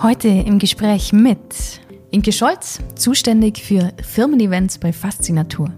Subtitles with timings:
[0.00, 1.80] Heute im Gespräch mit
[2.12, 5.72] Inke Scholz, zuständig für Firmen-Events bei Faszinatur.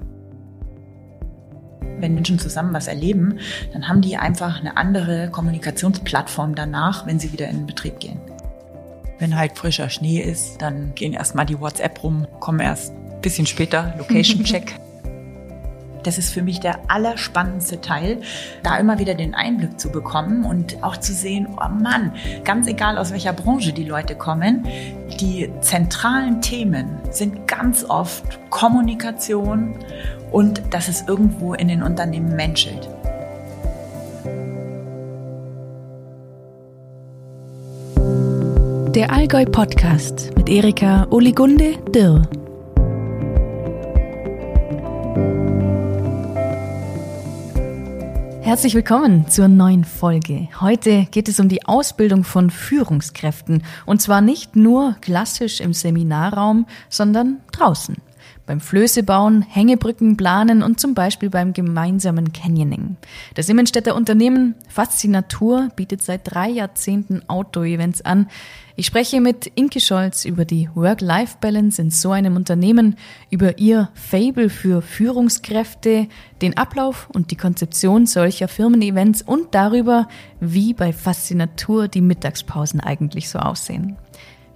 [1.98, 3.38] Wenn Menschen zusammen was erleben,
[3.72, 8.20] dann haben die einfach eine andere Kommunikationsplattform danach, wenn sie wieder in den Betrieb gehen.
[9.18, 13.46] Wenn halt frischer Schnee ist, dann gehen erstmal die WhatsApp rum, kommen erst ein bisschen
[13.46, 14.79] später, Location Check.
[16.02, 18.20] Das ist für mich der allerspannendste Teil,
[18.62, 22.12] da immer wieder den Einblick zu bekommen und auch zu sehen, oh Mann,
[22.44, 24.66] ganz egal aus welcher Branche die Leute kommen,
[25.20, 29.74] die zentralen Themen sind ganz oft Kommunikation
[30.30, 32.88] und dass es irgendwo in den Unternehmen menschelt.
[38.94, 42.28] Der Allgäu Podcast mit Erika Oligunde Dirr.
[48.42, 50.48] Herzlich willkommen zur neuen Folge.
[50.60, 56.66] Heute geht es um die Ausbildung von Führungskräften und zwar nicht nur klassisch im Seminarraum,
[56.88, 57.96] sondern draußen.
[58.46, 62.96] Beim Flöße bauen, Hängebrücken planen und zum Beispiel beim gemeinsamen Canyoning.
[63.34, 68.28] Das Immenstädter Unternehmen Faszinatur bietet seit drei Jahrzehnten Outdoor-Events an,
[68.80, 72.96] ich spreche mit Inke Scholz über die Work-Life-Balance in so einem Unternehmen,
[73.28, 76.06] über ihr Fable für Führungskräfte,
[76.40, 80.08] den Ablauf und die Konzeption solcher Firmen-Events und darüber,
[80.40, 83.98] wie bei Faszinatur die Mittagspausen eigentlich so aussehen.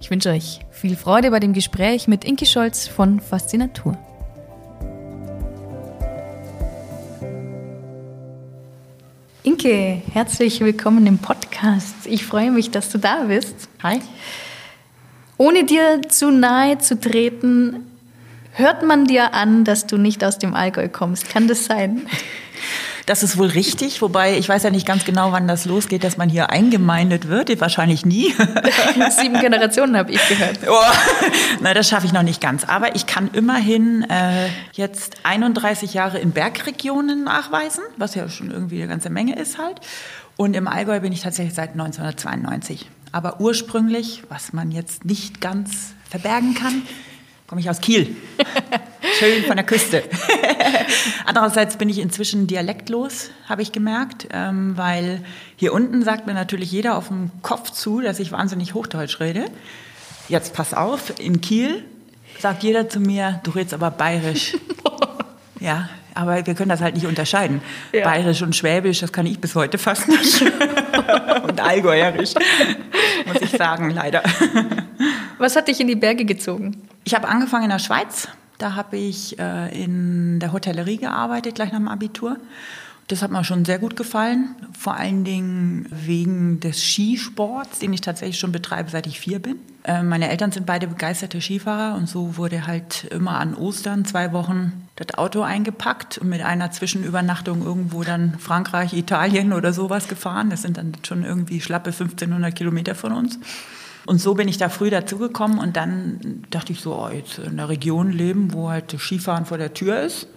[0.01, 3.95] Ich wünsche euch viel Freude bei dem Gespräch mit Inke Scholz von Faszinatur.
[9.45, 12.07] Inke, herzlich willkommen im Podcast.
[12.07, 13.69] Ich freue mich, dass du da bist.
[13.83, 14.01] Hi.
[15.37, 17.85] Ohne dir zu nahe zu treten,
[18.53, 21.29] hört man dir an, dass du nicht aus dem Allgäu kommst.
[21.29, 22.07] Kann das sein?
[23.05, 26.17] Das ist wohl richtig, wobei ich weiß ja nicht ganz genau, wann das losgeht, dass
[26.17, 27.59] man hier eingemeindet wird.
[27.61, 28.33] Wahrscheinlich nie.
[29.21, 30.59] Sieben Generationen habe ich gehört.
[30.67, 30.73] Oh,
[31.61, 32.63] na, das schaffe ich noch nicht ganz.
[32.63, 38.79] Aber ich kann immerhin äh, jetzt 31 Jahre in Bergregionen nachweisen, was ja schon irgendwie
[38.79, 39.81] eine ganze Menge ist halt.
[40.35, 42.89] Und im Allgäu bin ich tatsächlich seit 1992.
[43.11, 46.81] Aber ursprünglich, was man jetzt nicht ganz verbergen kann,
[47.47, 48.15] komme ich aus Kiel.
[49.19, 50.03] Schön von der Küste.
[51.25, 55.23] Andererseits bin ich inzwischen dialektlos, habe ich gemerkt, ähm, weil
[55.55, 59.45] hier unten sagt mir natürlich jeder auf dem Kopf zu, dass ich wahnsinnig Hochdeutsch rede.
[60.27, 61.83] Jetzt pass auf, in Kiel
[62.39, 64.57] sagt jeder zu mir, du redest aber bayerisch.
[65.59, 67.61] ja, aber wir können das halt nicht unterscheiden.
[67.91, 68.03] Ja.
[68.03, 70.41] Bayerisch und Schwäbisch, das kann ich bis heute fast nicht.
[71.43, 72.33] und Allgäuerisch,
[73.27, 74.23] muss ich sagen, leider.
[75.37, 76.77] Was hat dich in die Berge gezogen?
[77.03, 78.27] Ich habe angefangen in der Schweiz.
[78.57, 82.37] Da habe ich äh, in der Hotellerie gearbeitet, gleich nach dem Abitur.
[83.07, 88.01] Das hat mir schon sehr gut gefallen, vor allen Dingen wegen des Skisports, den ich
[88.01, 89.57] tatsächlich schon betreibe, seit ich vier bin.
[89.83, 94.31] Äh, meine Eltern sind beide begeisterte Skifahrer und so wurde halt immer an Ostern zwei
[94.33, 100.49] Wochen das Auto eingepackt und mit einer Zwischenübernachtung irgendwo dann Frankreich, Italien oder sowas gefahren.
[100.49, 103.37] Das sind dann schon irgendwie schlappe 1500 Kilometer von uns.
[104.05, 107.57] Und so bin ich da früh dazugekommen und dann dachte ich so, oh, jetzt in
[107.57, 110.27] der Region leben, wo halt Skifahren vor der Tür ist,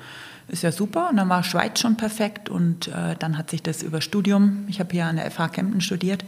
[0.48, 1.10] ist ja super.
[1.10, 4.80] Und dann war Schweiz schon perfekt und äh, dann hat sich das über Studium, ich
[4.80, 6.24] habe hier an der FH Kempten studiert,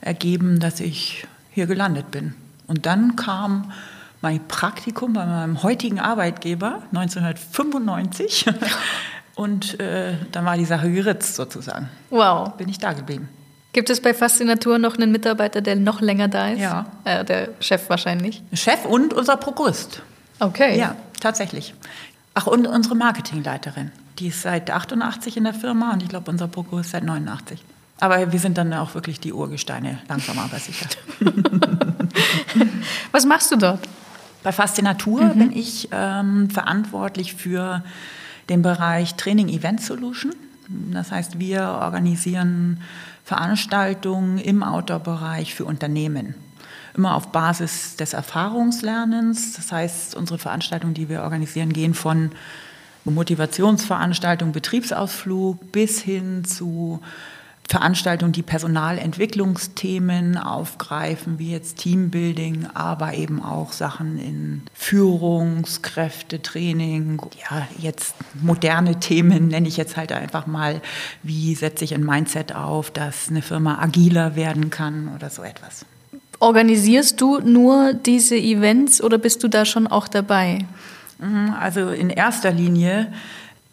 [0.00, 2.34] ergeben, dass ich hier gelandet bin.
[2.68, 3.72] Und dann kam
[4.20, 8.46] mein Praktikum bei meinem heutigen Arbeitgeber 1995
[9.34, 11.88] und äh, dann war die Sache geritzt sozusagen.
[12.10, 12.56] Wow.
[12.56, 13.28] Bin ich da geblieben.
[13.72, 16.60] Gibt es bei Faszinatur noch einen Mitarbeiter, der noch länger da ist?
[16.60, 16.86] Ja.
[17.04, 18.42] Äh, der Chef wahrscheinlich.
[18.52, 20.02] Chef und unser Prokurist.
[20.40, 20.78] Okay.
[20.78, 21.74] Ja, tatsächlich.
[22.34, 23.90] Ach, und unsere Marketingleiterin.
[24.18, 27.62] Die ist seit 88 in der Firma und ich glaube, unser Prokurist seit 89.
[28.00, 30.86] Aber wir sind dann auch wirklich die Urgesteine, langsam aber sicher.
[33.12, 33.80] Was machst du dort?
[34.42, 35.38] Bei Faszinatur mhm.
[35.38, 37.82] bin ich ähm, verantwortlich für
[38.48, 40.32] den Bereich Training Event Solution.
[40.68, 42.80] Das heißt, wir organisieren
[43.28, 46.34] Veranstaltungen im Outdoor-Bereich für Unternehmen.
[46.96, 49.52] Immer auf Basis des Erfahrungslernens.
[49.52, 52.32] Das heißt, unsere Veranstaltungen, die wir organisieren, gehen von
[53.04, 57.02] Motivationsveranstaltungen, Betriebsausflug bis hin zu
[57.68, 67.20] Veranstaltungen, die Personalentwicklungsthemen aufgreifen, wie jetzt Teambuilding, aber eben auch Sachen in Führungskräftetraining,
[67.50, 70.80] ja, jetzt moderne Themen nenne ich jetzt halt einfach mal,
[71.22, 75.84] wie setze ich ein Mindset auf, dass eine Firma agiler werden kann oder so etwas.
[76.40, 80.64] Organisierst du nur diese Events oder bist du da schon auch dabei?
[81.18, 83.12] Mhm, also in erster Linie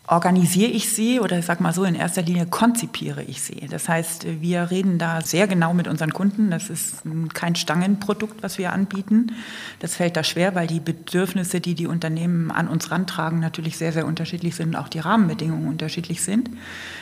[0.07, 3.67] organisiere ich sie oder ich sag mal so, in erster Linie konzipiere ich sie.
[3.67, 6.51] Das heißt, wir reden da sehr genau mit unseren Kunden.
[6.51, 7.01] Das ist
[7.33, 9.31] kein Stangenprodukt, was wir anbieten.
[9.79, 13.93] Das fällt da schwer, weil die Bedürfnisse, die die Unternehmen an uns rantragen, natürlich sehr,
[13.93, 16.51] sehr unterschiedlich sind und auch die Rahmenbedingungen unterschiedlich sind.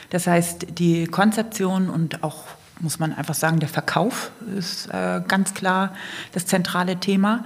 [0.08, 2.44] Das heißt, die Konzeption und auch
[2.80, 5.94] muss man einfach sagen, der Verkauf ist äh, ganz klar
[6.32, 7.44] das zentrale Thema.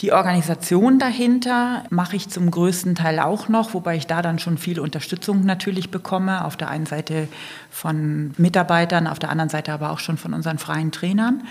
[0.00, 4.58] Die Organisation dahinter mache ich zum größten Teil auch noch, wobei ich da dann schon
[4.58, 6.44] viel Unterstützung natürlich bekomme.
[6.44, 7.28] Auf der einen Seite
[7.70, 11.44] von Mitarbeitern, auf der anderen Seite aber auch schon von unseren freien Trainern.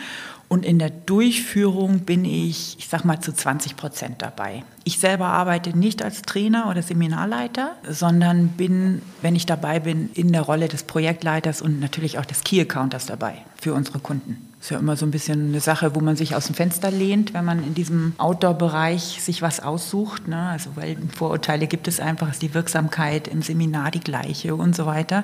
[0.49, 4.63] Und in der Durchführung bin ich, ich sag mal, zu 20 Prozent dabei.
[4.85, 10.33] Ich selber arbeite nicht als Trainer oder Seminarleiter, sondern bin, wenn ich dabei bin, in
[10.33, 14.49] der Rolle des Projektleiters und natürlich auch des Key Accounters dabei für unsere Kunden.
[14.59, 17.33] Ist ja immer so ein bisschen eine Sache, wo man sich aus dem Fenster lehnt,
[17.33, 20.27] wenn man in diesem Outdoor-Bereich sich was aussucht.
[20.27, 20.49] Ne?
[20.49, 24.85] Also weil Vorurteile gibt es einfach, ist die Wirksamkeit im Seminar die gleiche und so
[24.85, 25.23] weiter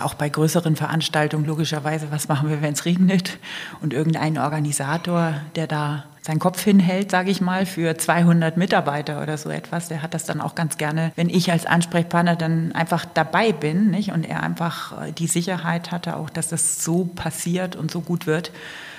[0.00, 3.38] auch bei größeren Veranstaltungen logischerweise, was machen wir, wenn es regnet?
[3.80, 9.36] Und irgendein Organisator, der da seinen Kopf hinhält, sage ich mal, für 200 Mitarbeiter oder
[9.36, 13.04] so etwas, der hat das dann auch ganz gerne, wenn ich als Ansprechpartner dann einfach
[13.04, 14.12] dabei bin nicht?
[14.12, 18.26] und er einfach äh, die Sicherheit hatte, auch dass das so passiert und so gut
[18.26, 18.52] wird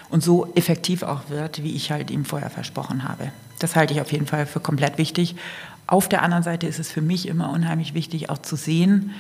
[0.10, 3.32] und so effektiv auch wird, wie ich halt ihm vorher versprochen habe.
[3.60, 5.36] Das halte ich auf jeden Fall für komplett wichtig.
[5.88, 9.12] Auf der anderen Seite ist es für mich immer unheimlich wichtig, auch zu sehen,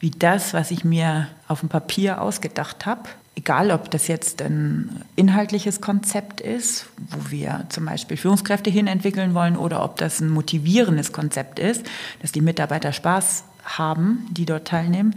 [0.00, 5.04] wie das, was ich mir auf dem Papier ausgedacht habe, egal ob das jetzt ein
[5.14, 10.30] inhaltliches Konzept ist, wo wir zum Beispiel Führungskräfte hin entwickeln wollen, oder ob das ein
[10.30, 11.86] motivierendes Konzept ist,
[12.22, 15.14] dass die Mitarbeiter Spaß haben, die dort teilnehmen.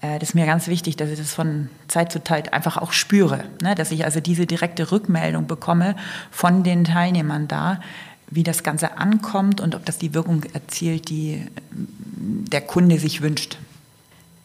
[0.00, 2.92] Äh, das ist mir ganz wichtig, dass ich das von Zeit zu Zeit einfach auch
[2.92, 3.74] spüre, ne?
[3.74, 5.96] dass ich also diese direkte Rückmeldung bekomme
[6.30, 7.80] von den Teilnehmern da,
[8.28, 13.58] wie das Ganze ankommt und ob das die Wirkung erzielt, die der Kunde sich wünscht.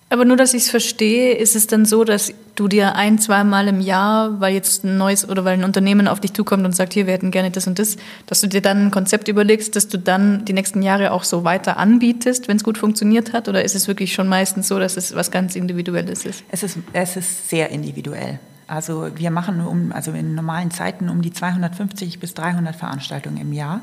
[0.09, 3.68] Aber nur, dass ich es verstehe, ist es dann so, dass du dir ein, zweimal
[3.68, 6.94] im Jahr, weil jetzt ein neues oder weil ein Unternehmen auf dich zukommt und sagt,
[6.94, 9.89] hier, wir hätten gerne das und das, dass du dir dann ein Konzept überlegst, dass
[9.89, 13.50] du dann die nächsten Jahre auch so weiter anbietest, wenn es gut funktioniert hat?
[13.50, 16.44] Oder ist es wirklich schon meistens so, dass es was ganz Individuelles ist?
[16.50, 18.39] Es ist, es ist sehr individuell.
[18.65, 23.51] Also wir machen um, also in normalen Zeiten um die 250 bis 300 Veranstaltungen im
[23.51, 23.81] Jahr.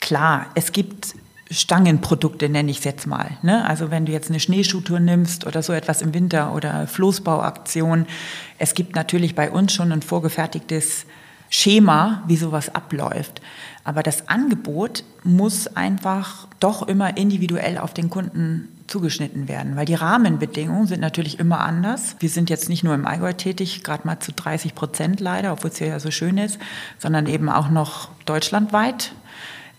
[0.00, 1.14] Klar, es gibt
[1.50, 3.36] Stangenprodukte nenne ich es jetzt mal.
[3.42, 3.66] Ne?
[3.66, 8.06] Also wenn du jetzt eine Schneeschuhtour nimmst oder so etwas im Winter oder Floßbauaktion,
[8.58, 11.06] es gibt natürlich bei uns schon ein vorgefertigtes
[11.50, 13.40] Schema, wie sowas abläuft.
[13.84, 19.94] Aber das Angebot muss einfach doch immer individuell auf den Kunden zugeschnitten werden, weil die
[19.94, 22.16] Rahmenbedingungen sind natürlich immer anders.
[22.18, 25.70] Wir sind jetzt nicht nur im Allgäu tätig, gerade mal zu 30 Prozent leider, obwohl
[25.70, 26.58] es ja so schön ist,
[26.98, 29.12] sondern eben auch noch deutschlandweit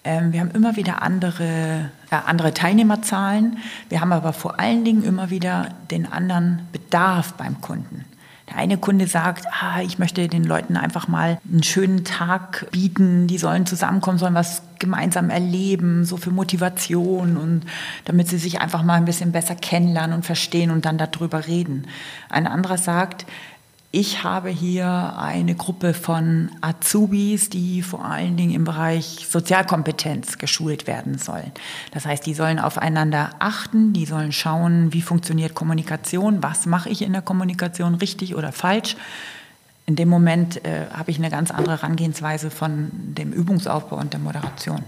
[0.05, 3.57] wir haben immer wieder andere, äh, andere Teilnehmerzahlen.
[3.89, 8.05] Wir haben aber vor allen Dingen immer wieder den anderen Bedarf beim Kunden.
[8.47, 13.25] Der eine Kunde sagt, ah, ich möchte den Leuten einfach mal einen schönen Tag bieten,
[13.25, 17.63] die sollen zusammenkommen, sollen was gemeinsam erleben, so für Motivation und
[18.05, 21.87] damit sie sich einfach mal ein bisschen besser kennenlernen und verstehen und dann darüber reden.
[22.29, 23.25] Ein anderer sagt,
[23.95, 30.85] ich habe hier eine Gruppe von Azubis, die vor allen Dingen im Bereich Sozialkompetenz geschult
[30.85, 31.53] werden sollen.
[31.91, 37.03] Das heißt, die sollen aufeinander achten, die sollen schauen, wie funktioniert Kommunikation, was mache ich
[37.03, 38.97] in der Kommunikation richtig oder falsch.
[39.85, 44.19] In dem Moment äh, habe ich eine ganz andere Herangehensweise von dem Übungsaufbau und der
[44.19, 44.83] Moderation.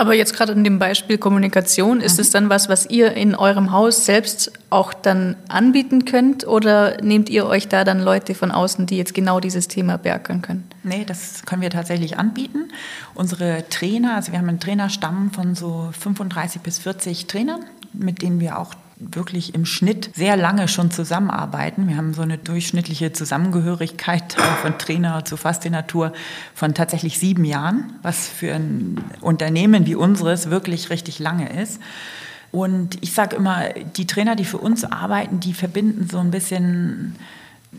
[0.00, 2.20] Aber jetzt gerade in dem Beispiel Kommunikation, ist mhm.
[2.22, 7.28] es dann was, was ihr in eurem Haus selbst auch dann anbieten könnt oder nehmt
[7.28, 10.66] ihr euch da dann Leute von außen, die jetzt genau dieses Thema beackern können?
[10.84, 12.70] Nee, das können wir tatsächlich anbieten.
[13.14, 17.60] Unsere Trainer, also wir haben einen Trainerstamm von so 35 bis 40 Trainern,
[17.92, 21.88] mit denen wir auch wirklich im Schnitt sehr lange schon zusammenarbeiten.
[21.88, 26.12] Wir haben so eine durchschnittliche Zusammengehörigkeit von Trainer zu Faszinatur
[26.54, 31.80] von tatsächlich sieben Jahren, was für ein Unternehmen wie unseres wirklich richtig lange ist.
[32.52, 37.16] Und ich sage immer, die Trainer, die für uns arbeiten, die verbinden so ein bisschen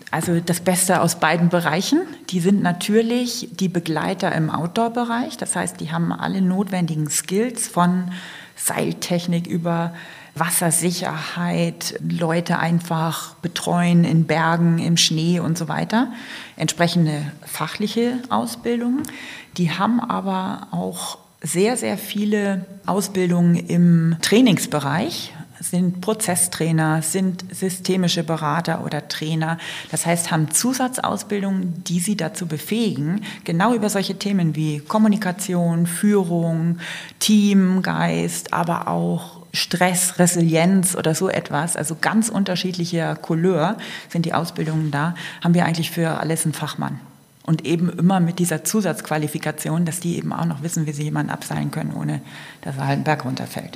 [0.09, 2.01] also das Beste aus beiden Bereichen.
[2.29, 5.37] Die sind natürlich die Begleiter im Outdoor-Bereich.
[5.37, 8.11] Das heißt, die haben alle notwendigen Skills von
[8.55, 9.93] Seiltechnik über
[10.35, 16.11] Wassersicherheit, Leute einfach betreuen in Bergen, im Schnee und so weiter.
[16.55, 19.03] Entsprechende fachliche Ausbildung.
[19.57, 28.83] Die haben aber auch sehr, sehr viele Ausbildungen im Trainingsbereich, sind Prozesstrainer, sind systemische Berater
[28.83, 29.57] oder Trainer.
[29.91, 36.79] Das heißt, haben Zusatzausbildungen, die sie dazu befähigen, genau über solche Themen wie Kommunikation, Führung,
[37.19, 43.77] Teamgeist, aber auch Stress, Resilienz oder so etwas, also ganz unterschiedlicher Couleur
[44.09, 46.99] sind die Ausbildungen da, haben wir eigentlich für alles einen Fachmann.
[47.43, 51.31] Und eben immer mit dieser Zusatzqualifikation, dass die eben auch noch wissen, wie sie jemanden
[51.31, 52.21] abseilen können, ohne
[52.61, 53.75] dass er halt einen Berg runterfällt.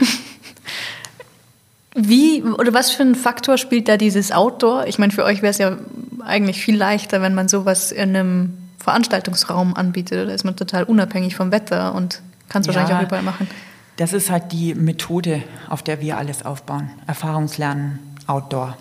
[1.98, 4.86] Wie oder was für ein Faktor spielt da dieses Outdoor?
[4.86, 5.78] Ich meine, für euch wäre es ja
[6.26, 10.28] eigentlich viel leichter, wenn man sowas in einem Veranstaltungsraum anbietet.
[10.28, 13.48] Da ist man total unabhängig vom Wetter und kann es ja, wahrscheinlich auch überall machen.
[13.98, 16.90] Das ist halt die Methode, auf der wir alles aufbauen.
[17.08, 18.78] Erfahrungslernen, Outdoor.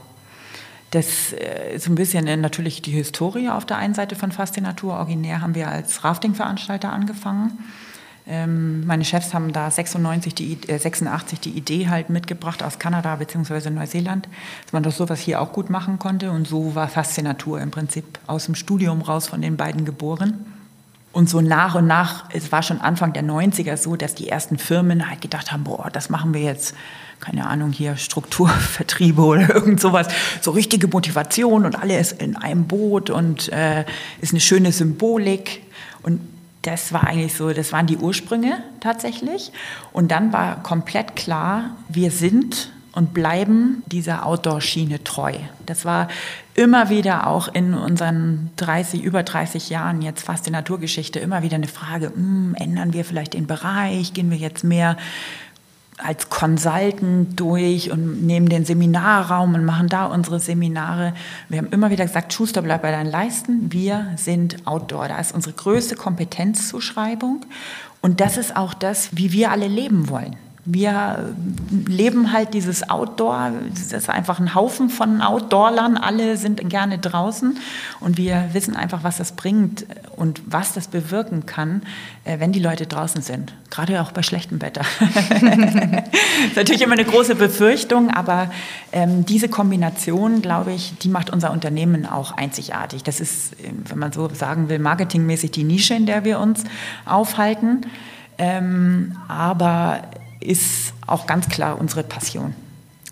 [0.90, 4.94] Das äh, ist ein bisschen natürlich die Historie auf der einen Seite von Faszinatur.
[4.94, 7.58] Originär haben wir als Rafting-Veranstalter angefangen
[8.26, 13.16] ähm, meine Chefs haben da 96 die, äh, 86 die Idee halt mitgebracht aus Kanada
[13.16, 13.68] bzw.
[13.70, 14.28] Neuseeland,
[14.64, 16.30] dass man das sowas hier auch gut machen konnte.
[16.30, 20.46] Und so war Faszinatur im Prinzip aus dem Studium raus von den beiden geboren.
[21.14, 24.58] Und so nach und nach, es war schon Anfang der 90er so, dass die ersten
[24.58, 26.74] Firmen halt gedacht haben, boah, das machen wir jetzt,
[27.20, 30.08] keine Ahnung, hier Strukturvertriebe oder irgend sowas.
[30.40, 33.84] So richtige Motivation und alle ist in einem Boot und äh,
[34.20, 35.62] ist eine schöne Symbolik.
[36.02, 36.20] Und
[36.62, 39.52] das war eigentlich so, das waren die Ursprünge tatsächlich.
[39.92, 45.34] Und dann war komplett klar, wir sind und bleiben dieser Outdoor-Schiene treu.
[45.64, 46.08] Das war
[46.54, 51.56] immer wieder auch in unseren 30, über 30 Jahren jetzt fast in Naturgeschichte immer wieder
[51.56, 54.96] eine Frage, mh, hm, ändern wir vielleicht den Bereich, gehen wir jetzt mehr
[55.98, 61.14] als Consultant durch und nehmen den Seminarraum und machen da unsere Seminare.
[61.48, 63.72] Wir haben immer wieder gesagt, Schuster, bleib bei deinen Leisten.
[63.72, 65.08] Wir sind Outdoor.
[65.08, 67.46] Da ist unsere größte Kompetenzzuschreibung.
[68.00, 70.36] Und das ist auch das, wie wir alle leben wollen.
[70.66, 71.34] Wir
[71.86, 77.58] leben halt dieses Outdoor, das ist einfach ein Haufen von Outdoorlern, alle sind gerne draußen
[78.00, 79.84] und wir wissen einfach, was das bringt
[80.16, 81.82] und was das bewirken kann,
[82.24, 84.82] äh, wenn die Leute draußen sind, gerade auch bei schlechtem Wetter.
[85.00, 85.10] das
[86.48, 88.50] ist natürlich immer eine große Befürchtung, aber
[88.92, 93.02] ähm, diese Kombination, glaube ich, die macht unser Unternehmen auch einzigartig.
[93.02, 93.54] Das ist,
[93.88, 96.64] wenn man so sagen will, marketingmäßig die Nische, in der wir uns
[97.04, 97.82] aufhalten.
[98.38, 100.02] Ähm, aber
[100.44, 102.54] ist auch ganz klar unsere Passion.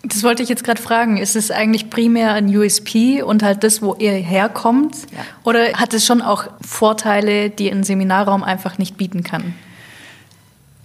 [0.05, 1.15] Das wollte ich jetzt gerade fragen.
[1.17, 4.95] Ist es eigentlich primär ein USP und halt das, wo ihr herkommt?
[5.11, 5.19] Ja.
[5.45, 9.53] Oder hat es schon auch Vorteile, die ein Seminarraum einfach nicht bieten kann?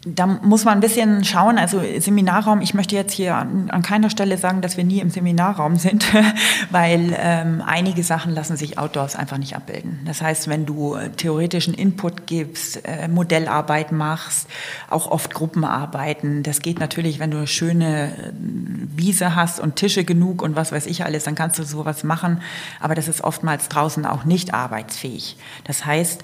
[0.05, 1.59] Da muss man ein bisschen schauen.
[1.59, 5.11] Also Seminarraum, ich möchte jetzt hier an, an keiner Stelle sagen, dass wir nie im
[5.11, 6.07] Seminarraum sind,
[6.71, 10.01] weil ähm, einige Sachen lassen sich outdoors einfach nicht abbilden.
[10.07, 14.49] Das heißt, wenn du äh, theoretischen Input gibst, äh, Modellarbeit machst,
[14.89, 18.33] auch oft Gruppenarbeiten, das geht natürlich, wenn du eine schöne äh,
[18.95, 22.41] Wiese hast und Tische genug und was weiß ich alles, dann kannst du sowas machen.
[22.79, 25.37] Aber das ist oftmals draußen auch nicht arbeitsfähig.
[25.65, 26.23] Das heißt,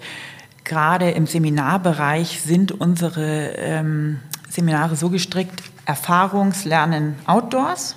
[0.64, 7.96] gerade im Seminarbereich sind unsere ähm, Seminare so gestrickt, Erfahrungslernen outdoors,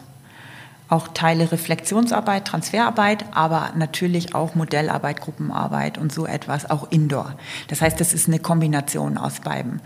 [0.90, 7.36] auch Teile Reflexionsarbeit, Transferarbeit, aber natürlich auch Modellarbeit, Gruppenarbeit und so etwas, auch indoor.
[7.68, 9.82] Das heißt, das ist eine Kombination aus beiden.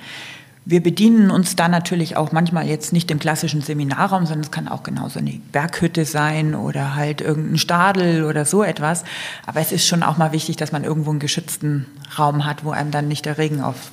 [0.63, 4.68] Wir bedienen uns da natürlich auch manchmal jetzt nicht im klassischen Seminarraum, sondern es kann
[4.68, 9.03] auch genauso eine Berghütte sein oder halt irgendein Stadel oder so etwas.
[9.48, 11.88] Aber es ist schon auch mal wichtig, dass man irgendwo einen geschützten
[12.18, 13.89] Raum hat, wo einem dann nicht der Regen auf,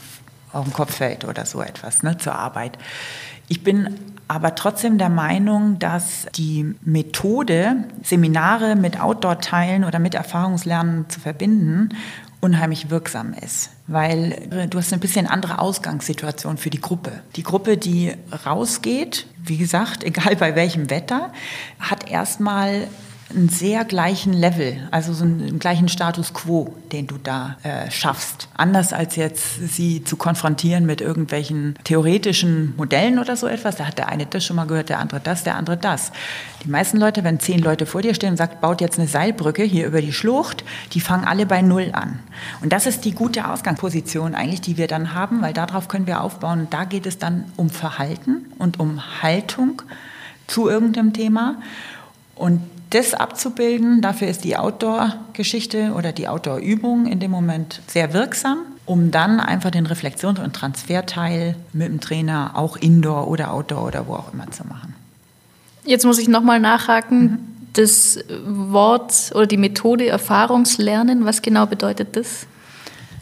[0.53, 2.77] auf den Kopf fällt oder so etwas ne, zur Arbeit.
[3.49, 3.97] Ich bin
[4.29, 11.89] aber trotzdem der Meinung, dass die Methode, Seminare mit Outdoor-Teilen oder mit Erfahrungslernen zu verbinden
[12.41, 17.21] unheimlich wirksam ist, weil äh, du hast ein bisschen andere Ausgangssituation für die Gruppe.
[17.37, 18.13] Die Gruppe, die
[18.47, 21.33] rausgeht, wie gesagt, egal bei welchem Wetter,
[21.79, 22.89] hat erstmal
[23.31, 28.49] einen sehr gleichen Level, also so einen gleichen Status quo, den du da äh, schaffst.
[28.57, 33.77] Anders als jetzt sie zu konfrontieren mit irgendwelchen theoretischen Modellen oder so etwas.
[33.77, 36.11] Da hat der eine das schon mal gehört, der andere das, der andere das.
[36.65, 39.63] Die meisten Leute, wenn zehn Leute vor dir stehen und sagt, baut jetzt eine Seilbrücke
[39.63, 42.21] hier über die Schlucht, die fangen alle bei Null an.
[42.63, 46.23] Und das ist die gute Ausgangsposition eigentlich, die wir dann haben, weil darauf können wir
[46.23, 46.61] aufbauen.
[46.61, 49.83] Und da geht es dann um Verhalten und um Haltung
[50.47, 51.57] zu irgendeinem Thema.
[52.35, 58.59] Und das abzubilden, dafür ist die Outdoor-Geschichte oder die Outdoor-Übung in dem Moment sehr wirksam,
[58.87, 64.07] um dann einfach den Reflexions- und Transferteil mit dem Trainer auch Indoor oder Outdoor oder
[64.07, 64.95] wo auch immer zu machen.
[65.85, 67.21] Jetzt muss ich nochmal nachhaken.
[67.21, 67.39] Mhm.
[67.75, 72.47] Das Wort oder die Methode Erfahrungslernen, was genau bedeutet das?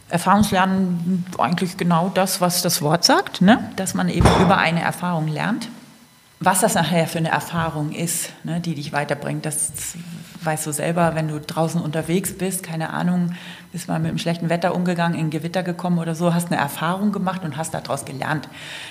[0.09, 3.69] Erfahrungslernen eigentlich genau das, was das Wort sagt, ne?
[3.75, 5.67] dass man eben über eine Erfahrung lernt
[6.39, 9.71] was das nachher für eine Erfahrung ist, ne, die dich weiterbringt, das
[10.43, 13.33] weißt du selber, wenn du draußen unterwegs bist, keine Ahnung,
[13.71, 17.11] bist mal mit dem schlechten Wetter umgegangen, in Gewitter gekommen oder so, hast eine Erfahrung
[17.11, 18.47] gemacht und hast daraus gelernt.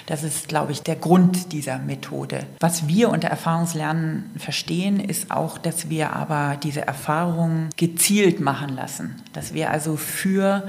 [0.06, 2.46] Das ist, glaube ich, der Grund dieser Methode.
[2.60, 9.22] Was wir unter Erfahrungslernen verstehen, ist auch, dass wir aber diese Erfahrung gezielt machen lassen.
[9.32, 10.64] Dass wir also für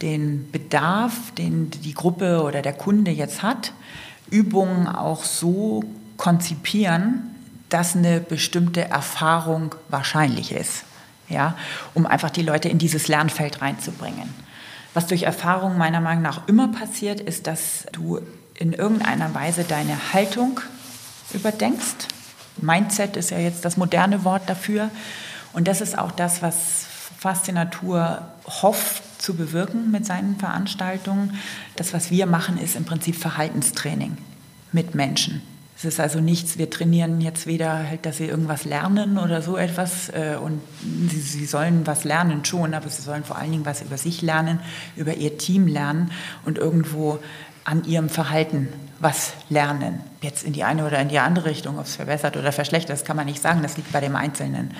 [0.00, 3.72] den Bedarf, den die Gruppe oder der Kunde jetzt hat,
[4.30, 5.84] Übungen auch so
[6.22, 7.34] konzipieren,
[7.68, 10.84] dass eine bestimmte Erfahrung wahrscheinlich ist,
[11.28, 11.56] ja,
[11.94, 14.32] um einfach die Leute in dieses Lernfeld reinzubringen.
[14.94, 18.20] Was durch Erfahrung meiner Meinung nach immer passiert, ist, dass du
[18.54, 20.60] in irgendeiner Weise deine Haltung
[21.34, 22.06] überdenkst.
[22.58, 24.90] Mindset ist ja jetzt das moderne Wort dafür.
[25.52, 26.86] Und das ist auch das, was
[27.18, 31.36] Faszinatur hofft zu bewirken mit seinen Veranstaltungen.
[31.74, 34.16] Das, was wir machen, ist im Prinzip Verhaltenstraining
[34.70, 35.42] mit Menschen.
[35.82, 39.56] Es ist also nichts, wir trainieren jetzt weder, halt, dass sie irgendwas lernen oder so
[39.56, 40.60] etwas äh, und
[41.10, 44.22] sie, sie, sollen was lernen schon, aber sie sollen vor allen Dingen was über sich
[44.22, 44.60] lernen,
[44.94, 46.12] über ihr Team lernen
[46.44, 47.18] und irgendwo
[47.64, 48.68] an ihrem Verhalten
[49.00, 49.98] was lernen.
[50.20, 53.04] Jetzt in die eine oder in die andere Richtung, ob es verbessert oder verschlechtert, das
[53.04, 54.74] kann man nicht sagen, das liegt bei dem Einzelnen.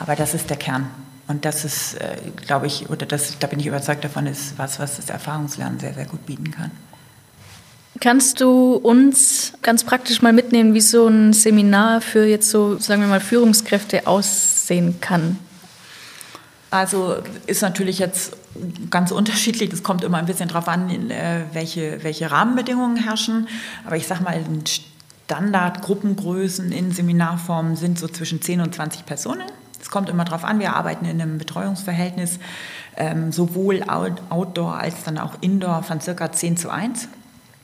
[0.00, 0.90] Aber das ist der Kern.
[1.28, 4.80] Und das ist, äh, glaube ich, oder das, da bin ich überzeugt davon, ist was,
[4.80, 6.72] was das Erfahrungslernen sehr, sehr gut bieten kann.
[8.00, 13.02] Kannst du uns ganz praktisch mal mitnehmen, wie so ein Seminar für jetzt so, sagen
[13.02, 15.38] wir mal, Führungskräfte aussehen kann?
[16.70, 18.36] Also ist natürlich jetzt
[18.90, 19.72] ganz unterschiedlich.
[19.72, 23.48] Es kommt immer ein bisschen darauf an, äh, welche, welche Rahmenbedingungen herrschen.
[23.86, 24.44] Aber ich sage mal,
[25.24, 29.44] Standardgruppengrößen in Seminarformen sind so zwischen 10 und 20 Personen.
[29.80, 32.38] Es kommt immer darauf an, wir arbeiten in einem Betreuungsverhältnis,
[32.96, 37.08] ähm, sowohl Outdoor als dann auch Indoor von circa 10 zu 1.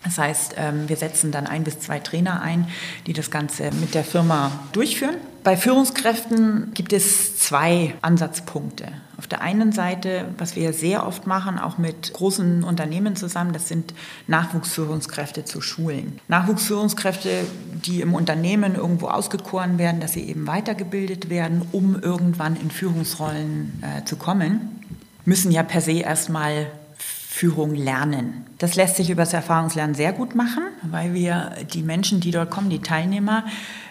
[0.05, 2.69] Das heißt, ähm, wir setzen dann ein bis zwei Trainer ein,
[3.07, 5.17] die das Ganze mit der Firma durchführen.
[5.43, 8.87] Bei Führungskräften gibt es zwei Ansatzpunkte.
[9.19, 13.69] Auf der einen Seite, was wir sehr oft machen, auch mit großen Unternehmen zusammen, das
[13.69, 13.95] sind
[14.27, 16.19] Nachwuchsführungskräfte zu schulen.
[16.29, 17.47] Nachwuchsführungskräfte,
[17.85, 23.83] die im Unternehmen irgendwo ausgekoren werden, dass sie eben weitergebildet werden, um irgendwann in Führungsrollen
[23.83, 24.81] äh, zu kommen,
[25.25, 26.67] müssen ja per se erstmal
[27.35, 28.47] Führung lernen.
[28.59, 32.49] Das lässt sich über das Erfahrungslernen sehr gut machen, weil wir die Menschen, die dort
[32.49, 33.45] kommen, die Teilnehmer,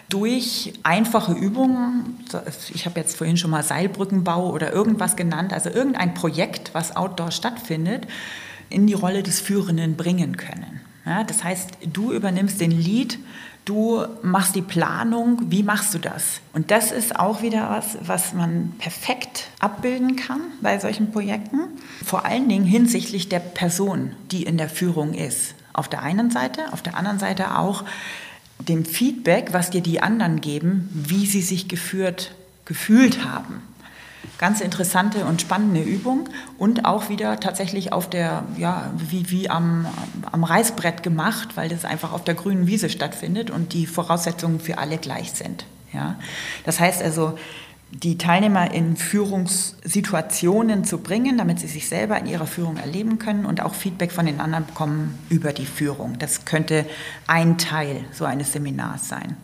[0.08, 2.24] durch einfache Übungen,
[2.72, 7.32] ich habe jetzt vorhin schon mal Seilbrückenbau oder irgendwas genannt, also irgendein Projekt, was outdoor
[7.32, 8.06] stattfindet,
[8.70, 10.80] in die Rolle des Führenden bringen können.
[11.04, 13.18] Ja, das heißt, du übernimmst den Lead
[13.64, 16.40] Du machst die Planung, wie machst du das?
[16.52, 21.60] Und das ist auch wieder was, was man perfekt abbilden kann bei solchen Projekten.
[22.04, 25.54] Vor allen Dingen hinsichtlich der Person, die in der Führung ist.
[25.72, 27.84] Auf der einen Seite, auf der anderen Seite auch
[28.58, 32.34] dem Feedback, was dir die anderen geben, wie sie sich geführt,
[32.66, 33.62] gefühlt haben
[34.38, 39.86] ganz interessante und spannende Übung und auch wieder tatsächlich auf der, ja, wie, wie am,
[40.30, 44.78] am Reißbrett gemacht, weil das einfach auf der grünen Wiese stattfindet und die Voraussetzungen für
[44.78, 45.66] alle gleich sind.
[45.92, 46.16] Ja.
[46.64, 47.38] Das heißt also,
[48.02, 53.46] die Teilnehmer in Führungssituationen zu bringen, damit sie sich selber in ihrer Führung erleben können
[53.46, 56.18] und auch Feedback von den anderen bekommen über die Führung.
[56.18, 56.86] Das könnte
[57.26, 59.36] ein Teil so eines Seminars sein.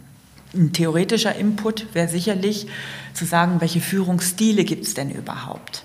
[0.52, 2.66] Ein theoretischer Input wäre sicherlich
[3.14, 5.84] zu sagen, welche Führungsstile gibt es denn überhaupt,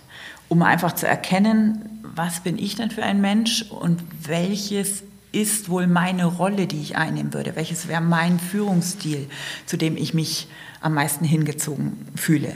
[0.50, 5.86] um einfach zu erkennen, was bin ich denn für ein Mensch und welches ist wohl
[5.86, 9.28] meine Rolle, die ich einnehmen würde, welches wäre mein Führungsstil,
[9.66, 10.48] zu dem ich mich
[10.82, 12.56] am meisten hingezogen fühle.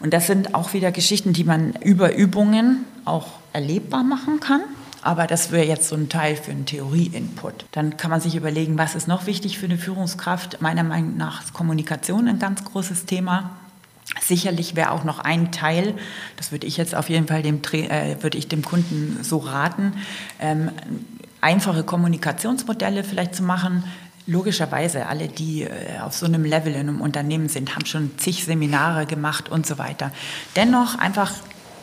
[0.00, 4.60] Und das sind auch wieder Geschichten, die man über Übungen auch erlebbar machen kann.
[5.04, 7.66] Aber das wäre jetzt so ein Teil für einen Theorie-Input.
[7.72, 10.62] Dann kann man sich überlegen, was ist noch wichtig für eine Führungskraft.
[10.62, 13.50] Meiner Meinung nach ist Kommunikation ein ganz großes Thema.
[14.22, 15.94] Sicherlich wäre auch noch ein Teil,
[16.36, 19.92] das würde ich jetzt auf jeden Fall dem, äh, würde ich dem Kunden so raten,
[20.40, 20.70] ähm,
[21.40, 23.84] einfache Kommunikationsmodelle vielleicht zu machen,
[24.26, 28.44] Logischerweise, alle, die äh, auf so einem Level in einem Unternehmen sind, haben schon zig
[28.44, 30.12] Seminare gemacht und so weiter.
[30.56, 31.30] Dennoch einfach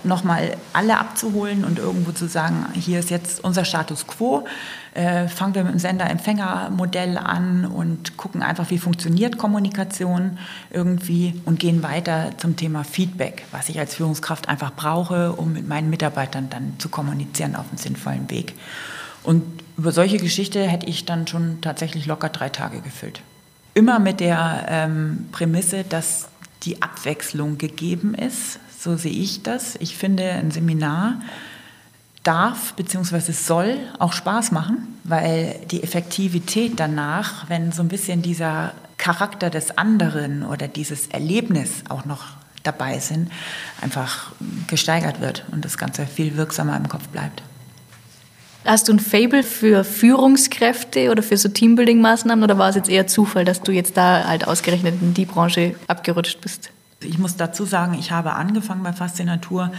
[0.03, 4.45] nochmal alle abzuholen und irgendwo zu sagen, hier ist jetzt unser Status quo,
[4.93, 10.37] äh, fangen wir mit dem Sender-Empfänger-Modell an und gucken einfach, wie funktioniert Kommunikation
[10.69, 15.67] irgendwie und gehen weiter zum Thema Feedback, was ich als Führungskraft einfach brauche, um mit
[15.67, 18.53] meinen Mitarbeitern dann zu kommunizieren auf einem sinnvollen Weg.
[19.23, 19.43] Und
[19.77, 23.21] über solche Geschichte hätte ich dann schon tatsächlich locker drei Tage gefüllt.
[23.73, 26.27] Immer mit der ähm, Prämisse, dass
[26.63, 29.75] die Abwechslung gegeben ist, so sehe ich das.
[29.79, 31.21] Ich finde, ein Seminar
[32.23, 33.31] darf bzw.
[33.31, 39.77] soll auch Spaß machen, weil die Effektivität danach, wenn so ein bisschen dieser Charakter des
[39.77, 42.25] anderen oder dieses Erlebnis auch noch
[42.63, 43.31] dabei sind,
[43.81, 44.31] einfach
[44.67, 47.43] gesteigert wird und das Ganze viel wirksamer im Kopf bleibt.
[48.65, 53.07] Hast du ein Fable für Führungskräfte oder für so Teambuilding-Maßnahmen oder war es jetzt eher
[53.07, 56.71] Zufall, dass du jetzt da halt ausgerechnet in die Branche abgerutscht bist?
[57.03, 59.71] Ich muss dazu sagen, ich habe angefangen bei Faszinatur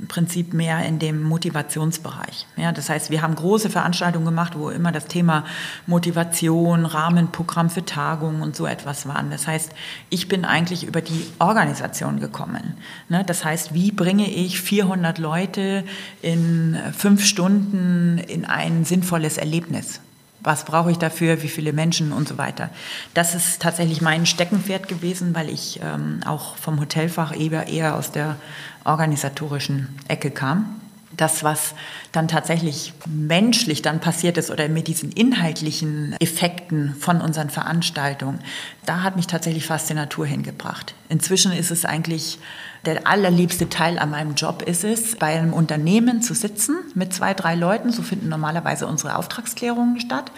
[0.00, 2.46] im Prinzip mehr in dem Motivationsbereich.
[2.56, 5.44] Ja, das heißt, wir haben große Veranstaltungen gemacht, wo immer das Thema
[5.86, 9.30] Motivation, Rahmenprogramm für Tagungen und so etwas waren.
[9.30, 9.72] Das heißt,
[10.08, 12.74] ich bin eigentlich über die Organisation gekommen.
[13.08, 15.84] Ne, das heißt, wie bringe ich 400 Leute
[16.22, 20.00] in fünf Stunden in ein sinnvolles Erlebnis?
[20.42, 22.70] Was brauche ich dafür, wie viele Menschen und so weiter.
[23.14, 28.12] Das ist tatsächlich mein Steckenpferd gewesen, weil ich ähm, auch vom Hotelfach eher, eher aus
[28.12, 28.36] der
[28.84, 30.80] organisatorischen Ecke kam.
[31.14, 31.74] Das, was
[32.10, 38.38] dann tatsächlich menschlich dann passiert ist oder mit diesen inhaltlichen Effekten von unseren Veranstaltungen,
[38.86, 40.94] da hat mich tatsächlich Faszinatur hingebracht.
[41.10, 42.38] Inzwischen ist es eigentlich
[42.84, 47.32] der allerliebste Teil an meinem Job ist es, bei einem Unternehmen zu sitzen mit zwei,
[47.32, 47.92] drei Leuten.
[47.92, 50.32] So finden normalerweise unsere Auftragsklärungen statt.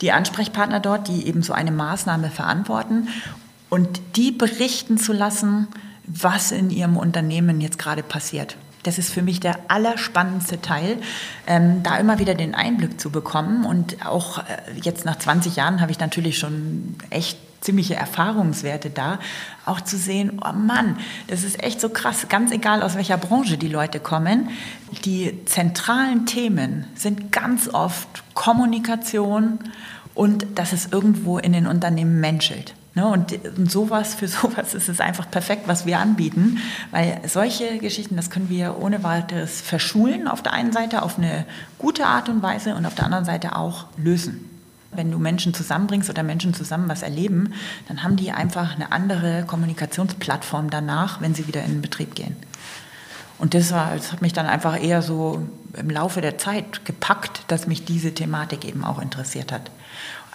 [0.00, 3.08] Die Ansprechpartner dort, die eben so eine Maßnahme verantworten
[3.68, 5.68] und die berichten zu lassen,
[6.06, 8.56] was in ihrem Unternehmen jetzt gerade passiert.
[8.82, 10.96] Das ist für mich der allerspannendste Teil,
[11.46, 13.66] ähm, da immer wieder den Einblick zu bekommen.
[13.66, 14.42] Und auch äh,
[14.82, 19.18] jetzt nach 20 Jahren habe ich natürlich schon echt ziemliche Erfahrungswerte da,
[19.66, 20.96] auch zu sehen, oh Mann,
[21.28, 24.50] das ist echt so krass, ganz egal aus welcher Branche die Leute kommen.
[25.04, 29.58] Die zentralen Themen sind ganz oft Kommunikation
[30.14, 32.74] und dass es irgendwo in den Unternehmen menschelt.
[32.92, 33.38] Ne, und,
[33.70, 36.58] sowas, für sowas ist es einfach perfekt, was wir anbieten,
[36.90, 41.46] weil solche Geschichten, das können wir ohne weiteres verschulen auf der einen Seite auf eine
[41.78, 44.49] gute Art und Weise und auf der anderen Seite auch lösen.
[44.92, 47.54] Wenn du Menschen zusammenbringst oder Menschen zusammen was erleben,
[47.86, 52.36] dann haben die einfach eine andere Kommunikationsplattform danach, wenn sie wieder in den Betrieb gehen.
[53.38, 57.44] Und das, war, das hat mich dann einfach eher so im Laufe der Zeit gepackt,
[57.48, 59.70] dass mich diese Thematik eben auch interessiert hat.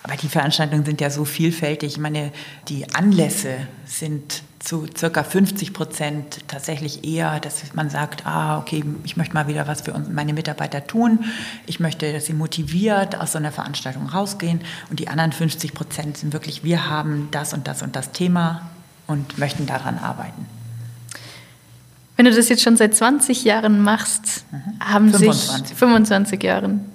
[0.05, 1.93] Aber die Veranstaltungen sind ja so vielfältig.
[1.93, 2.31] Ich meine,
[2.67, 9.17] die Anlässe sind zu circa 50 Prozent tatsächlich eher, dass man sagt, ah, okay, ich
[9.17, 11.25] möchte mal wieder was für meine Mitarbeiter tun.
[11.65, 14.61] Ich möchte, dass sie motiviert aus so einer Veranstaltung rausgehen.
[14.91, 18.61] Und die anderen 50 Prozent sind wirklich, wir haben das und das und das Thema
[19.07, 20.45] und möchten daran arbeiten.
[22.15, 24.79] Wenn du das jetzt schon seit 20 Jahren machst, mhm.
[24.79, 25.67] haben 25.
[25.67, 26.94] sich 25 Jahren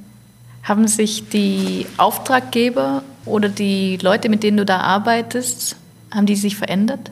[0.63, 5.77] haben sich die Auftraggeber oder die Leute, mit denen du da arbeitest,
[6.11, 7.11] haben die sich verändert?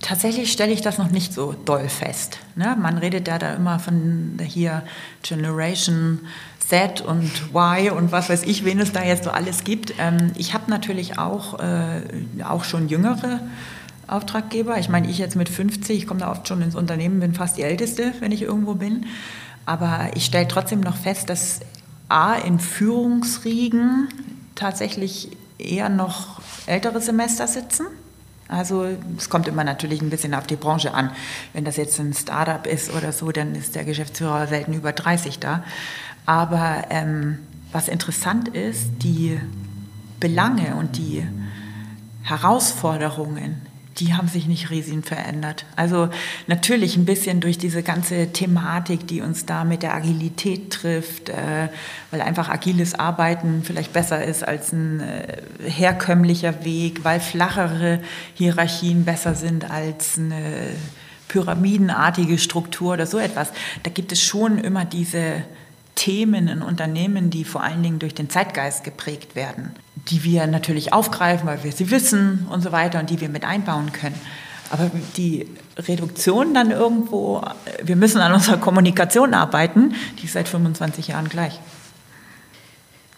[0.00, 2.38] Tatsächlich stelle ich das noch nicht so doll fest.
[2.56, 2.76] Ne?
[2.78, 4.82] Man redet ja da immer von hier
[5.22, 6.20] Generation
[6.58, 9.94] Z und Y und was weiß ich, wen es da jetzt so alles gibt.
[9.98, 12.02] Ähm, ich habe natürlich auch, äh,
[12.46, 13.40] auch schon jüngere
[14.06, 14.78] Auftraggeber.
[14.78, 17.56] Ich meine, ich jetzt mit 50, ich komme da oft schon ins Unternehmen, bin fast
[17.56, 19.06] die Älteste, wenn ich irgendwo bin.
[19.66, 21.60] Aber ich stelle trotzdem noch fest, dass
[22.08, 24.08] A in Führungsriegen
[24.54, 27.86] tatsächlich eher noch ältere Semester sitzen.
[28.48, 31.10] Also es kommt immer natürlich ein bisschen auf die Branche an.
[31.54, 35.38] Wenn das jetzt ein Startup ist oder so, dann ist der Geschäftsführer selten über 30
[35.38, 35.64] da.
[36.26, 37.38] Aber ähm,
[37.72, 39.40] was interessant ist, die
[40.20, 41.26] Belange und die
[42.22, 43.60] Herausforderungen,
[43.98, 45.66] die haben sich nicht riesig verändert.
[45.76, 46.08] Also
[46.46, 51.68] natürlich ein bisschen durch diese ganze Thematik, die uns da mit der Agilität trifft, äh,
[52.10, 58.00] weil einfach agiles Arbeiten vielleicht besser ist als ein äh, herkömmlicher Weg, weil flachere
[58.34, 60.70] Hierarchien besser sind als eine
[61.28, 63.52] pyramidenartige Struktur oder so etwas.
[63.82, 65.44] Da gibt es schon immer diese
[65.94, 69.74] Themen in Unternehmen, die vor allen Dingen durch den Zeitgeist geprägt werden
[70.10, 73.44] die wir natürlich aufgreifen, weil wir sie wissen und so weiter und die wir mit
[73.44, 74.18] einbauen können.
[74.70, 75.46] Aber die
[75.78, 77.42] Reduktion dann irgendwo,
[77.82, 81.60] wir müssen an unserer Kommunikation arbeiten, die ist seit 25 Jahren gleich.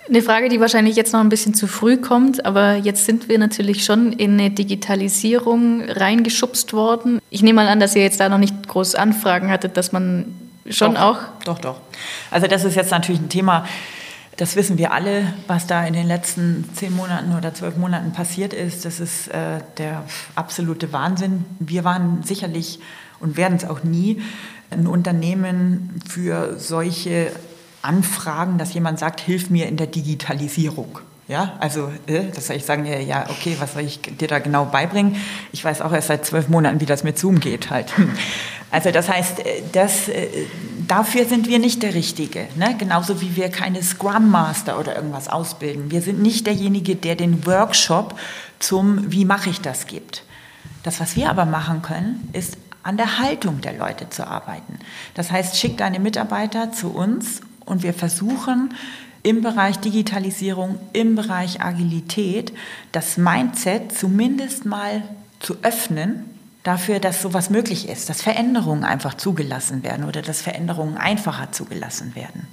[0.08, 3.38] Eine Frage, die wahrscheinlich jetzt noch ein bisschen zu früh kommt, aber jetzt sind wir
[3.38, 7.20] natürlich schon in eine Digitalisierung reingeschubst worden.
[7.30, 10.26] Ich nehme mal an, dass ihr jetzt da noch nicht groß Anfragen hattet, dass man
[10.70, 11.18] schon doch, auch.
[11.44, 11.80] Doch, doch.
[12.30, 13.64] Also das ist jetzt natürlich ein Thema,
[14.36, 18.52] das wissen wir alle, was da in den letzten zehn Monaten oder zwölf Monaten passiert
[18.52, 18.84] ist.
[18.84, 21.44] Das ist äh, der absolute Wahnsinn.
[21.58, 22.78] Wir waren sicherlich
[23.18, 24.22] und werden es auch nie
[24.70, 27.32] ein Unternehmen für solche
[27.80, 30.98] Anfragen, dass jemand sagt, hilf mir in der Digitalisierung.
[31.28, 34.66] Ja, also äh, das soll ich sagen, ja, okay, was soll ich dir da genau
[34.66, 35.16] beibringen?
[35.50, 37.92] Ich weiß auch erst seit zwölf Monaten, wie das mit Zoom geht halt.
[38.76, 40.28] Also das heißt, äh, das, äh,
[40.86, 42.46] dafür sind wir nicht der Richtige.
[42.56, 42.76] Ne?
[42.78, 45.90] Genauso wie wir keine Scrum Master oder irgendwas ausbilden.
[45.90, 48.18] Wir sind nicht derjenige, der den Workshop
[48.58, 50.24] zum Wie mache ich das gibt.
[50.82, 54.78] Das, was wir aber machen können, ist an der Haltung der Leute zu arbeiten.
[55.14, 58.74] Das heißt, schick deine Mitarbeiter zu uns und wir versuchen
[59.22, 62.52] im Bereich Digitalisierung, im Bereich Agilität
[62.92, 65.02] das Mindset zumindest mal
[65.40, 66.35] zu öffnen
[66.66, 72.14] dafür, dass sowas möglich ist, dass Veränderungen einfach zugelassen werden oder dass Veränderungen einfacher zugelassen
[72.14, 72.46] werden.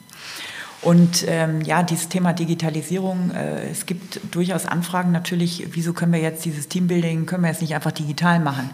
[0.81, 6.19] Und ähm, ja, dieses Thema Digitalisierung, äh, es gibt durchaus Anfragen natürlich, wieso können wir
[6.19, 8.69] jetzt dieses Teambuilding, können wir jetzt nicht einfach digital machen?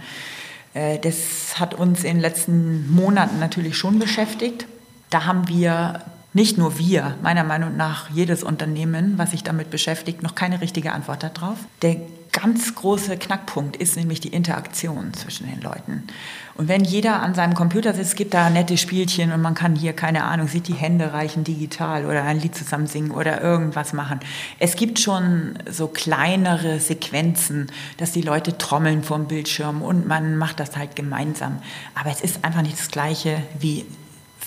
[0.73, 4.65] Äh, das hat uns in den letzten Monaten natürlich schon beschäftigt.
[5.11, 6.01] Da haben wir
[6.33, 10.93] nicht nur wir, meiner Meinung nach jedes Unternehmen, was sich damit beschäftigt, noch keine richtige
[10.93, 11.57] Antwort darauf.
[11.81, 11.97] Der
[12.31, 16.03] ganz große Knackpunkt ist nämlich die Interaktion zwischen den Leuten.
[16.55, 19.93] Und wenn jeder an seinem Computer sitzt, gibt da nette Spielchen und man kann hier,
[19.93, 24.19] keine Ahnung, sich die Hände reichen digital oder ein Lied zusammen singen oder irgendwas machen.
[24.59, 30.59] Es gibt schon so kleinere Sequenzen, dass die Leute trommeln vorm Bildschirm und man macht
[30.59, 31.59] das halt gemeinsam.
[31.95, 33.85] Aber es ist einfach nicht das Gleiche wie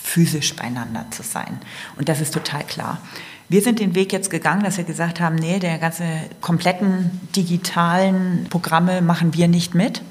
[0.03, 1.59] physisch beieinander zu sein.
[1.95, 2.99] Und das ist total klar.
[3.49, 6.05] Wir sind den Weg jetzt gegangen, dass wir gesagt haben, nee, der ganze
[6.41, 10.01] kompletten digitalen Programme machen wir nicht mit.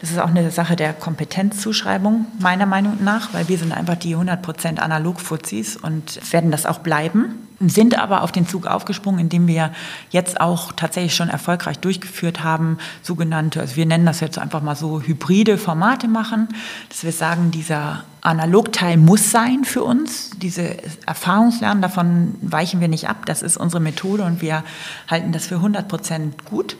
[0.00, 4.16] Das ist auch eine Sache der Kompetenzzuschreibung, meiner Meinung nach, weil wir sind einfach die
[4.16, 9.72] 100% Analog-Fuzis und werden das auch bleiben sind aber auf den Zug aufgesprungen, indem wir
[10.10, 14.76] jetzt auch tatsächlich schon erfolgreich durchgeführt haben, sogenannte, also wir nennen das jetzt einfach mal
[14.76, 16.48] so hybride Formate machen,
[16.88, 23.08] dass wir sagen, dieser Analogteil muss sein für uns, diese Erfahrungslernen, davon weichen wir nicht
[23.08, 24.64] ab, das ist unsere Methode und wir
[25.10, 26.76] halten das für 100 Prozent gut.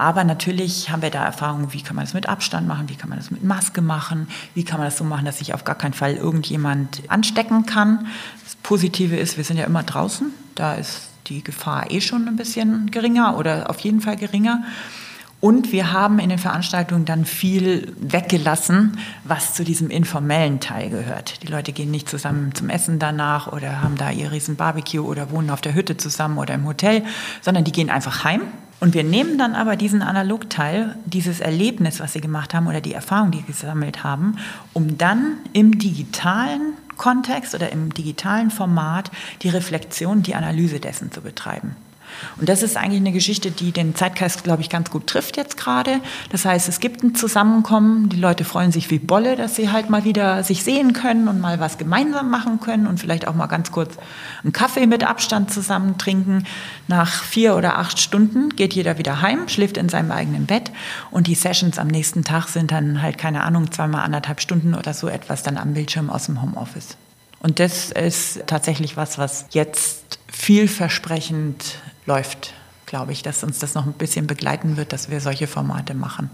[0.00, 3.10] Aber natürlich haben wir da Erfahrungen, wie kann man das mit Abstand machen, wie kann
[3.10, 5.74] man das mit Maske machen, wie kann man das so machen, dass sich auf gar
[5.74, 8.06] keinen Fall irgendjemand anstecken kann.
[8.62, 12.90] Positive ist, wir sind ja immer draußen, da ist die Gefahr eh schon ein bisschen
[12.90, 14.64] geringer oder auf jeden Fall geringer.
[15.40, 21.42] Und wir haben in den Veranstaltungen dann viel weggelassen, was zu diesem informellen Teil gehört.
[21.42, 25.30] Die Leute gehen nicht zusammen zum Essen danach oder haben da ihr riesen Barbecue oder
[25.30, 27.04] wohnen auf der Hütte zusammen oder im Hotel,
[27.40, 28.42] sondern die gehen einfach heim
[28.80, 32.94] und wir nehmen dann aber diesen Analogteil, dieses Erlebnis, was sie gemacht haben oder die
[32.94, 34.36] Erfahrung, die sie gesammelt haben,
[34.72, 39.10] um dann im digitalen Kontext oder im digitalen Format
[39.40, 41.74] die Reflexion, die Analyse dessen zu betreiben.
[42.38, 45.56] Und das ist eigentlich eine Geschichte, die den Zeitgeist, glaube ich, ganz gut trifft jetzt
[45.56, 46.00] gerade.
[46.30, 49.90] Das heißt, es gibt ein Zusammenkommen, die Leute freuen sich wie Bolle, dass sie halt
[49.90, 53.46] mal wieder sich sehen können und mal was gemeinsam machen können und vielleicht auch mal
[53.46, 53.96] ganz kurz
[54.42, 56.44] einen Kaffee mit Abstand zusammen trinken.
[56.88, 60.70] Nach vier oder acht Stunden geht jeder wieder heim, schläft in seinem eigenen Bett
[61.10, 64.94] und die Sessions am nächsten Tag sind dann halt, keine Ahnung, zweimal anderthalb Stunden oder
[64.94, 66.96] so etwas dann am Bildschirm aus dem Homeoffice.
[67.40, 71.76] Und das ist tatsächlich was, was jetzt vielversprechend
[72.10, 72.54] läuft,
[72.86, 76.28] glaube ich, dass uns das noch ein bisschen begleiten wird, dass wir solche Formate machen.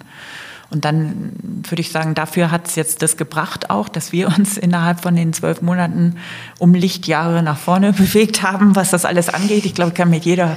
[0.70, 1.32] Und dann
[1.68, 5.14] würde ich sagen, dafür hat es jetzt das gebracht auch, dass wir uns innerhalb von
[5.14, 6.16] den zwölf Monaten
[6.58, 9.66] um Lichtjahre nach vorne bewegt haben, was das alles angeht.
[9.66, 10.56] Ich glaube, ich kann mit jeder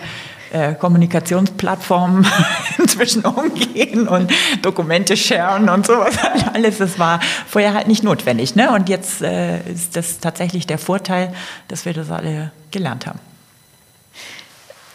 [0.52, 2.26] äh, Kommunikationsplattform
[2.78, 6.16] inzwischen umgehen und Dokumente sharen und sowas
[6.54, 6.78] alles.
[6.78, 8.56] Das war vorher halt nicht notwendig.
[8.56, 8.72] Ne?
[8.72, 11.34] Und jetzt äh, ist das tatsächlich der Vorteil,
[11.68, 13.20] dass wir das alle gelernt haben.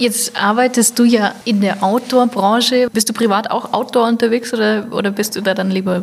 [0.05, 2.91] Jetzt arbeitest du ja in der Outdoor-Branche.
[2.93, 6.03] Bist du privat auch Outdoor unterwegs oder, oder bist du da dann lieber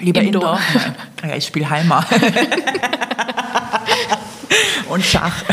[0.00, 0.58] Lieber Indoor.
[0.72, 0.94] Indoor.
[1.28, 2.06] Ja, ich spiele Heimer.
[4.88, 5.44] Und Schach.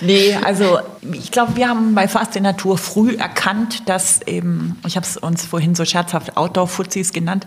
[0.00, 0.80] nee, also
[1.12, 5.16] ich glaube, wir haben bei Fast in Natur früh erkannt, dass eben, ich habe es
[5.16, 7.46] uns vorhin so scherzhaft Outdoor-Fuzis genannt,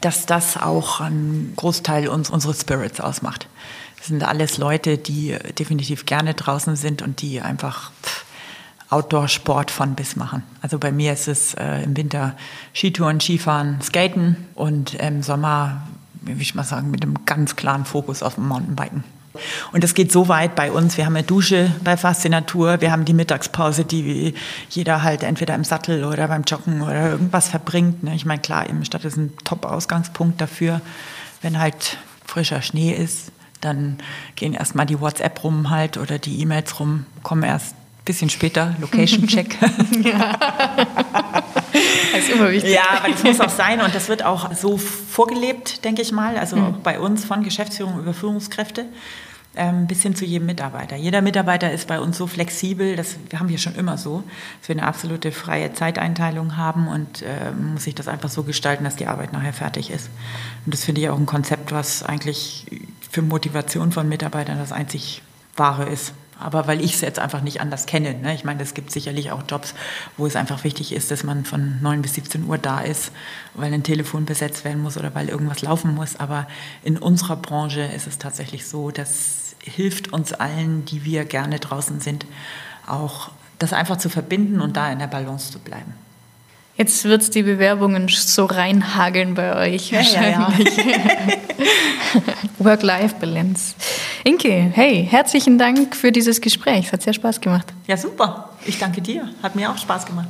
[0.00, 3.48] dass das auch einen Großteil uns, unseres Spirits ausmacht.
[4.00, 7.90] Das sind alles Leute, die definitiv gerne draußen sind und die einfach
[8.88, 10.42] Outdoor-Sport von bis machen.
[10.62, 12.34] Also bei mir ist es äh, im Winter
[12.72, 15.82] Skitouren, Skifahren, Skaten und im Sommer,
[16.22, 19.04] wie ich mal sagen, mit einem ganz klaren Fokus auf dem Mountainbiken.
[19.70, 20.96] Und es geht so weit bei uns.
[20.96, 22.80] Wir haben eine Dusche bei Faszinatur.
[22.80, 24.34] Wir haben die Mittagspause, die
[24.70, 28.02] jeder halt entweder im Sattel oder beim Joggen oder irgendwas verbringt.
[28.02, 28.14] Ne?
[28.14, 30.80] Ich meine, klar, im Stadt ist ein Top-Ausgangspunkt dafür,
[31.42, 33.98] wenn halt frischer Schnee ist dann
[34.36, 38.74] gehen erstmal die WhatsApp rum halt oder die E-Mails rum, kommen erst ein bisschen später,
[38.80, 39.58] Location-Check.
[40.04, 40.38] ja.
[42.12, 42.74] Das ist immer wichtig.
[42.74, 46.36] Ja, aber das muss auch sein und das wird auch so vorgelebt, denke ich mal.
[46.36, 46.82] Also mhm.
[46.82, 48.86] bei uns von Geschäftsführung über Führungskräfte
[49.56, 50.96] ähm, bis hin zu jedem Mitarbeiter.
[50.96, 54.22] Jeder Mitarbeiter ist bei uns so flexibel, das haben wir schon immer so,
[54.60, 58.84] dass wir eine absolute freie Zeiteinteilung haben und äh, muss sich das einfach so gestalten,
[58.84, 60.08] dass die Arbeit nachher fertig ist.
[60.64, 62.66] Und das finde ich auch ein Konzept, was eigentlich
[63.10, 65.22] für Motivation von Mitarbeitern das einzig
[65.56, 66.14] wahre ist.
[66.38, 68.14] aber weil ich es jetzt einfach nicht anders kenne.
[68.14, 68.34] Ne?
[68.34, 69.74] Ich meine, es gibt sicherlich auch Jobs,
[70.16, 73.12] wo es einfach wichtig ist, dass man von 9 bis 17 Uhr da ist,
[73.52, 76.16] weil ein Telefon besetzt werden muss oder weil irgendwas laufen muss.
[76.16, 76.46] Aber
[76.82, 82.00] in unserer Branche ist es tatsächlich so, das hilft uns allen, die wir gerne draußen
[82.00, 82.24] sind,
[82.86, 85.92] auch das einfach zu verbinden und da in der Balance zu bleiben.
[86.80, 90.78] Jetzt wird es die Bewerbungen so reinhageln bei euch wahrscheinlich.
[90.78, 92.24] Ja, ja, ja.
[92.64, 93.74] Work-Life-Balance.
[94.24, 96.86] Inke, hey, herzlichen Dank für dieses Gespräch.
[96.86, 97.74] Es hat sehr Spaß gemacht.
[97.86, 98.48] Ja, super.
[98.64, 99.28] Ich danke dir.
[99.42, 100.28] Hat mir auch Spaß gemacht.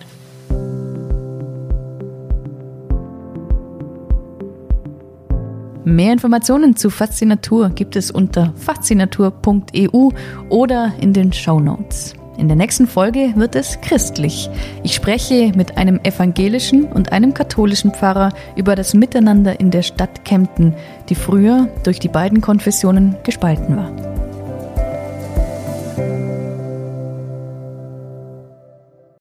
[5.84, 10.10] Mehr Informationen zu Faszinatur gibt es unter faszinatur.eu
[10.48, 12.16] oder in den Show Notes.
[12.40, 14.48] In der nächsten Folge wird es christlich.
[14.82, 20.24] Ich spreche mit einem evangelischen und einem katholischen Pfarrer über das Miteinander in der Stadt
[20.24, 20.74] Kempten,
[21.10, 24.29] die früher durch die beiden Konfessionen gespalten war.